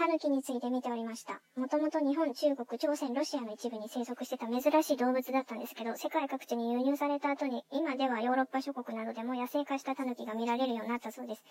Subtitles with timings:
[0.00, 1.42] タヌキについて見ておりました。
[1.60, 11.44] もともと日本、中国、朝鮮、ロシアの一部に生息してた珍しい動物だったんですけど、世界各地に輸入された後に、今ではヨーロッパ諸国などでも野生化したタヌキが見られるようになったそうです。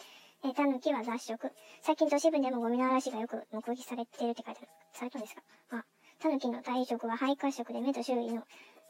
[0.43, 1.51] えー、タヌキは雑食。
[1.83, 4.67] 最近都市部でもゴミの嵐がよく目撃されてるって書いてある。
[4.93, 5.41] されたんですか？
[5.69, 5.85] あ、
[6.17, 8.41] タヌキの体色は肺褐色で目と周囲の、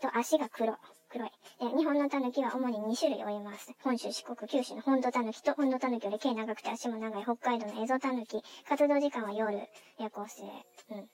[0.02, 0.78] と足が黒。
[1.10, 1.30] 黒い。
[1.60, 3.74] で、日本のタヌキは主に2種類おります。
[3.84, 8.42] 本州、四国、九州の本土タヌキと本土タヌキより毛長くて足も長い北海道のエゾタヌキ。
[8.68, 9.58] 活動時間は夜、
[10.00, 10.44] 夜行性。
[10.92, 11.10] うん。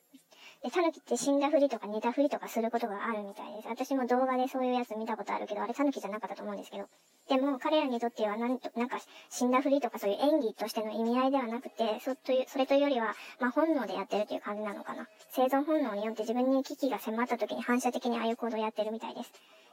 [0.63, 3.67] で、タヌキって死んだふりとか寝たふりとかすることがあるみたいです。
[3.67, 6.87] 私も動画でそういうやつ見たことあるけど、あれタヌキじゃなかったと思うんですけど。
[7.29, 8.97] でも、彼らにとってはなんと、なんか、
[9.29, 15.07] 死んだふりとかそういう演技としての意味合いではなくて、そという、それというよりは、まあ、本能でやってるという感じなのかな。
[15.29, 19.31] 生存本能によって自分に危機が迫った時に反射的にああいう行動をやってるみたいです。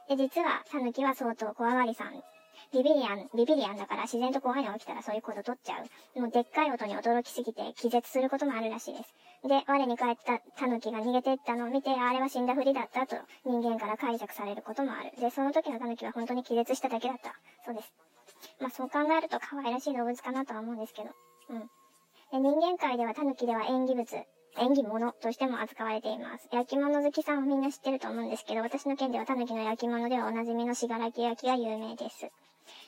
[0.09, 2.23] で、実は、タヌキは相当怖がりさん。
[2.71, 5.75] ビビリアン、ビビリアンだから自然と怖いのが起きたらそういうこと取っちゃ
[6.15, 6.19] う。
[6.19, 9.13] もうでっかい音に驚きすぎて気絶することもあるらしいです。
[9.47, 15.11] で、我に返ったタヌキが逃げてったのを見て、あれは死んだふりだったと人間から解釈されることもある。
[15.19, 17.35] で、その時のタヌキは本当に気絶しただけだった。
[17.65, 17.93] そうです。
[18.59, 21.09] まあそう考えると可愛らしい動物かなとは思うんですけど。
[21.49, 21.59] うん。
[21.59, 24.05] で人間界ではタヌキでは縁起物、
[24.57, 26.47] 縁起物としても扱われています。
[26.51, 32.29] 焼き物好きさんはみんな知ってると思うんですけど、私の県ではタヌキの焼き物ではおなじみのしがらき焼きが有名です。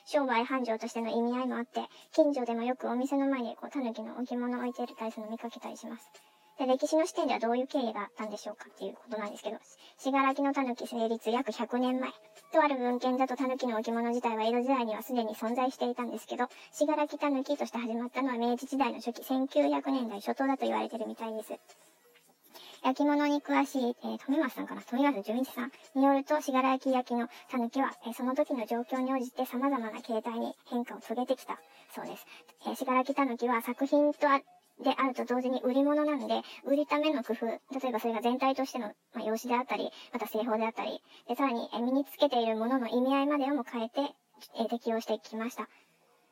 [0.06, 6.10] 商売繁盛としての意味合いもあって、近所でもよくお店の前にこうタヌキの置物を置いているたりするの見かけたりします。
[6.58, 9.58] で、歴史の視点ではどういう経緯があったんでしょうかっていうことなんですけど、
[9.98, 12.10] しがらきのタヌキ成立約100年前。
[12.52, 21.52] とある文献だとタヌキの置物自体は江戸時代にはすでに存在していたんですけど、しがらきタヌキとして始まったのは明治時代の初期1900年代初頭だと言われてるみたいです。
[22.84, 24.82] 焼き物に詳しい、えー、富松さんかな？
[24.82, 31.58] 富松純一さんによると、しがら焼きのタヌキは、えー、その時の状況に応じて様々な形態に変化を遂げてきた
[31.94, 32.26] そうです。
[32.66, 34.40] えー、しがらきタヌキは作品とあ
[34.82, 44.00] であると同時に売り物なんで、売るための工夫、例えばそれが全体としての、ま、用紙であったり、また製法であったり、で、さらに、え身につけているものの意味合いまでをも変えて、
[44.60, 45.68] え適用してきました。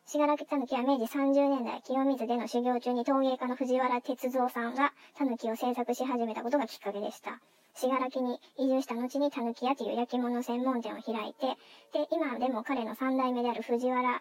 [0.06, 7.40] しがらきたぬきは明治30年代、清水での修行中に陶芸家の藤原哲三さんがたぬきを制作し始めたことがきっかけでした。
[7.74, 11.46] しがらきに移住した後にたぬき屋という焼き物専門店を開いて、
[11.92, 14.20] で、今でも彼の三代目である藤原、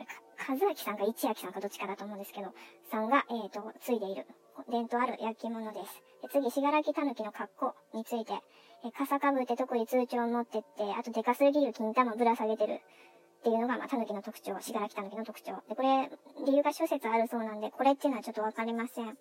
[0.00, 0.06] れ
[0.48, 2.48] 和明さんか一明さんかどっちかだと思うんですけど、
[2.90, 4.26] さんが、えっ、ー、と、継いでいる、
[4.70, 6.02] 伝統ある焼き物です。
[6.22, 8.32] で次、しがらきたぬきの格好について、
[8.84, 12.80] え、傘かぶって特に通帳を持ってって、あとデカすぎる金玉ぶら下げてる。
[13.40, 15.62] っていうのが、まあ、たぬきの特徴、しがらきたぬきの特徴。
[15.68, 16.10] で、これ、
[16.46, 19.16] 理由が諸説あるそうなんで、これっていうのはちょっとわかりません。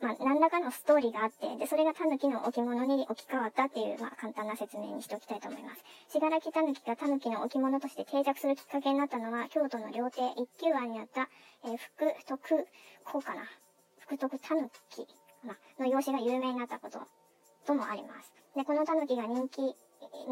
[0.00, 5.84] まあ、何らかのストーリーがあって、で、それがタヌキの置物に置き換わったっていう、まあ、簡単な説明にしておきたいと思います。
[6.12, 11.28] しがらきタヌキがタヌキの置物として定着するきっかけになったのは、京都の料亭一休庵にあった、
[11.64, 12.66] えー、福徳、
[13.04, 13.42] こうかな？
[14.00, 15.06] 福徳タヌキ、
[15.44, 17.00] まあ、の用紙が有名になったこと
[17.66, 18.32] ともあります。
[18.54, 19.74] で、このタヌキが人気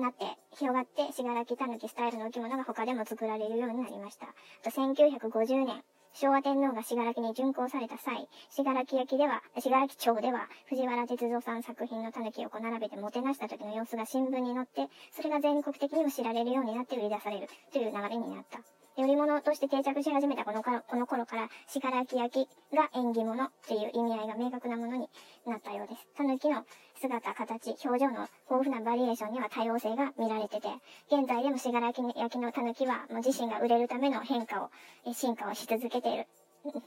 [0.01, 0.25] なって
[0.57, 4.27] 広がって、しがらきたぬきスタイルの置物が他でも作られるようになりました。
[4.27, 5.83] あと1950年、
[6.15, 18.74] 昭和天皇が信楽に巡行された際、信楽焼では、信楽町では、藤原哲三さん作品の狸をこう並べてもてなした時の様子が新聞に載って、それが全国的にも知られるようになって売り出されるという流れになった。
[18.97, 25.09] 売り物として定着し始めたこのこの頃から、信楽焼が縁起物っていう意味合いが明確なものに
[25.47, 26.07] なったようです。
[26.17, 26.65] 狸の
[27.01, 30.69] 姿、形、表情の豊富なバリエーションには多様性が見られてて、
[31.11, 34.71] 現在でも信楽焼きの狸は、もう自身が売れるための変化を、
[35.13, 36.29] 進化をし続けている。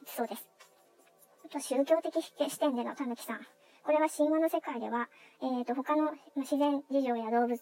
[0.06, 0.48] そうです。
[1.46, 3.40] あと宗教的視点での狸さん。
[3.84, 5.10] これは神話の世界では、
[5.42, 7.58] えっ、ー、と、他の自然事情や動物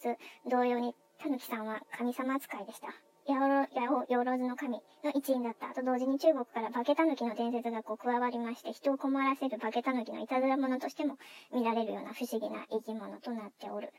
[0.47, 2.89] 同様に、狸さんは神様扱いでした。
[3.28, 11.18] ヤオロ、ヤオ、ヨーロズの神の一員だったと同時に中国から化けタヌキの伝説がこう加わりまして、人を困らせる化けタヌキのいたずら者としても
[11.52, 13.91] 見られるような不思議な生き物となっておる。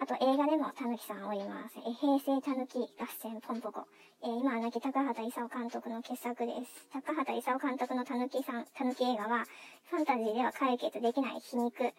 [0.00, 1.76] あと映画でもタヌキさんおります。
[1.86, 3.84] え平成タヌキ合戦ポンポコ。
[4.22, 6.88] えー、今は亡き高畑勲監督の傑作です。
[6.94, 9.44] 高畑勲監督のタヌキさん、タヌキ映画は、
[9.90, 11.92] ファンタジーでは解決できない皮肉や、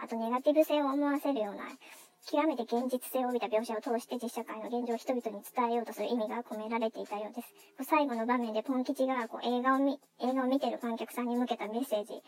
[0.00, 1.64] あとネガティブ性を思わせるような
[2.30, 7.54] 極めて現実性を帯びた描写を通して実社会の現状を人々に伝えようとする意味が込められていたようです。
[7.88, 12.20] 最後の場面でポン吉がこう映画を見、映画を見てる観客さんに向けたメッセージ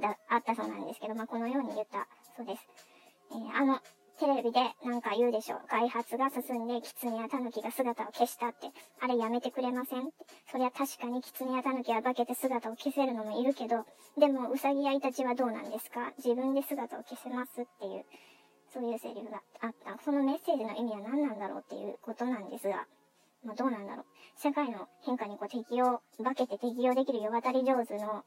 [0.00, 2.06] があったそうなんですけど、まあ、このように言った
[2.36, 2.68] そうです。
[3.32, 3.78] えー、あの、
[4.18, 5.60] テレビでなんか言うでしょう。
[5.68, 8.68] 開発が進んで、狐や狸が姿を消したって。
[9.00, 10.12] あれやめてくれませんって。
[10.52, 13.86] そりゃ確かに狐や狸は化けて姿を消せるのもいるけど、
[14.18, 16.12] でも、ウサギやイタチはどうなんですか？
[16.18, 18.04] 自分で姿を消せますっていう。
[18.72, 19.98] そういうセリフがあった。
[20.04, 22.86] そのメッセージの意味は何なんだろうっていうことなんですが、
[23.44, 24.04] まあ、どうなんだろう。
[24.40, 28.24] 社会の変化にこう適応、化けて適応できる世渡り上手の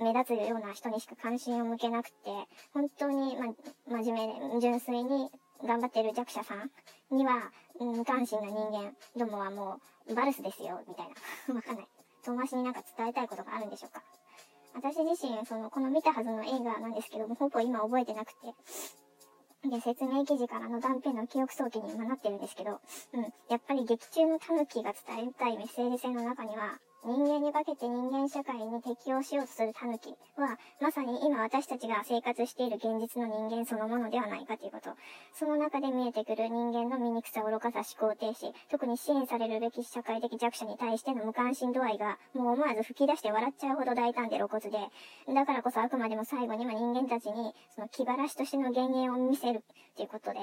[0.00, 2.14] 目立つような人にしか関心を向けなくて、
[2.72, 5.30] 本当に、ま、真面目で、純粋に
[5.62, 6.70] 頑張ってる弱者さん
[7.14, 9.78] には、無関心な人間どもはも
[10.08, 11.06] う、バルスですよ、みたい
[11.48, 11.54] な。
[11.54, 11.88] わかんない。
[12.24, 14.02] 遠回しになんか伝えたいことがあるんでしょうか。
[14.74, 18.54] 私自身、その、この見たはずの映画なんですけども、ほぼ今覚えてなくて、
[19.70, 22.80] で、説明記事からの断片の記憶想起に今なってるんですけど、
[23.14, 30.08] うん、やっぱり劇中のタヌキが伝えたいメッセージ性の中には、人間に化けて人間社会に適応しようとするタヌキ
[30.40, 34.88] は、まさに今私たちが生活している現実の人間そのものではないかということ。
[35.34, 44.78] その中で見えてくる人間の醜さ、愚かさ、思考停止、特に支援されるべき社会的弱者に対しての無関心度合いが、もう思わず吹き出して笑っちゃうほど大胆で露骨で、
[45.28, 49.62] だからこそあくまでも最後には人間たちに、その気晴らしとしての幻影を見せる
[49.94, 50.38] ということで、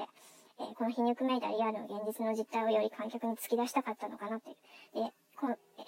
[0.62, 4.56] えー、この皮肉めいたリアルの現実の実態をより観客に突き出したかったのかなっていう。
[4.94, 5.12] で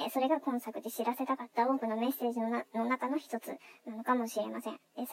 [0.04, 3.48] えそれが今作で知らせたかった多くのメッセージのの中の一つ
[3.86, 4.74] なのかもしれません。
[4.96, 5.06] で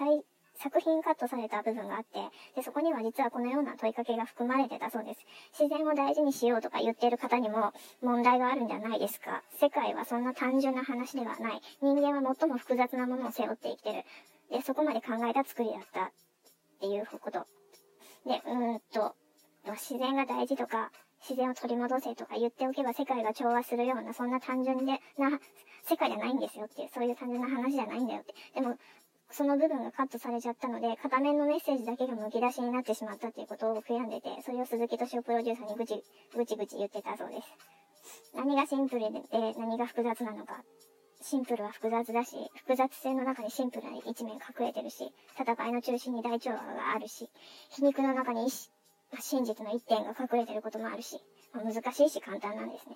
[0.61, 2.19] 作品カットされた部分があって、
[2.55, 5.19] で、そこには実はこのような問いかけが含まれてたそうです。
[5.59, 9.41] 自然を大事にしようとか言ってる方にも問題があるんじゃないですか。
[9.59, 11.61] 世界はそんな単純な話ではない。
[11.81, 14.03] 人間は最も複雑なものを背負って生きてる。
[14.51, 16.11] で、そこまで考えた作りだったっ
[16.79, 17.45] ていうこと。
[18.25, 19.15] で、うーんと、
[19.65, 20.91] 自然が大事とか、
[21.21, 25.39] 自然を取り戻せとか言っておけば世界が調和するような、そんな単純でな
[25.83, 28.33] 世界じゃないんですよっていう、そういう単純な話じゃないんだよって。
[28.55, 28.77] でも、
[29.29, 36.03] その部分がカットされちゃったので、片面のメッセージだけがむき出しになってしまったっていうことを悔やんでて、それを鈴木敏夫プロデューサーにぐち、
[36.35, 37.47] ぐちぐち言ってたそうです。
[38.35, 39.21] 何がシンプルで
[39.57, 40.63] 何が複雑なのか。
[41.21, 47.29] シンプルは複雑だし、複雑性の中にシンプルな一面隠れてるし、戦いの中心に大調和があるし、
[47.69, 48.49] 皮肉の中に
[49.19, 51.19] 真実の一点が隠れてることもあるし、
[51.53, 52.95] まあ、難しいし簡単なんですね。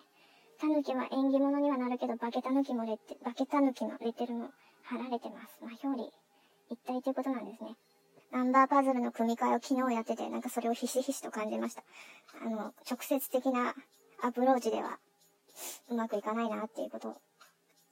[0.59, 4.49] タヌキは縁起物にはなるけど、化けタヌキもレ化けタヌキのレッテルも
[4.83, 5.57] 貼られてます。
[5.61, 6.09] まあ、表裏
[6.69, 7.75] 一体ということなんですね。
[8.31, 11.83] ナンバーパズルの組み替えを昨日やってて、なんかそれをひしひしと感じました。
[12.41, 13.75] あの、直接的な
[14.21, 14.97] アプローチでは
[15.89, 17.17] うまくいかないなっていうことを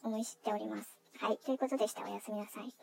[0.04, 0.90] 思い知っております。
[1.18, 1.38] はい。
[1.46, 2.04] ということでした。
[2.04, 2.74] おやすみなさい。